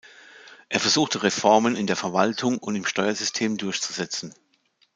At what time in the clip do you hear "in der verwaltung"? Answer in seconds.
1.75-2.57